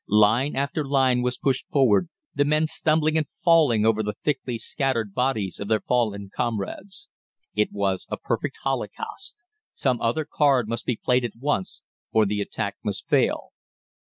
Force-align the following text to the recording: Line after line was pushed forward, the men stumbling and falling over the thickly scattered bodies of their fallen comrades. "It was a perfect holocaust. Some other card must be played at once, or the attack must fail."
Line 0.07 0.55
after 0.55 0.83
line 0.83 1.21
was 1.21 1.37
pushed 1.37 1.67
forward, 1.69 2.09
the 2.33 2.43
men 2.43 2.65
stumbling 2.65 3.19
and 3.19 3.27
falling 3.43 3.85
over 3.85 4.01
the 4.01 4.15
thickly 4.23 4.57
scattered 4.57 5.13
bodies 5.13 5.59
of 5.59 5.67
their 5.67 5.81
fallen 5.81 6.31
comrades. 6.35 7.07
"It 7.53 7.71
was 7.71 8.07
a 8.09 8.17
perfect 8.17 8.57
holocaust. 8.63 9.43
Some 9.75 10.01
other 10.01 10.25
card 10.25 10.67
must 10.67 10.87
be 10.87 10.95
played 10.97 11.23
at 11.23 11.35
once, 11.39 11.83
or 12.11 12.25
the 12.25 12.41
attack 12.41 12.77
must 12.83 13.07
fail." 13.09 13.51